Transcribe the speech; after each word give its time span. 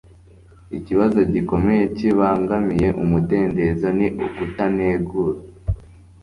ikibazo 0.77 1.19
gikomeye 1.33 1.83
kibangamiye 1.97 2.87
umudendezo 3.03 3.87
ni 3.97 4.07
ukutanegura 4.25 5.39